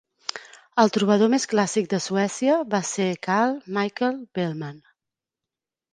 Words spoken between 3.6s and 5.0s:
Michael Bellman.